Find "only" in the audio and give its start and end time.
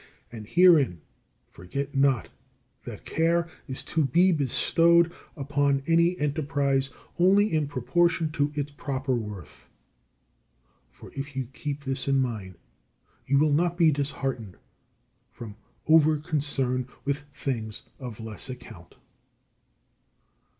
7.19-7.53